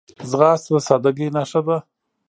[0.29, 1.77] ځغاسته د سادګۍ نښه ده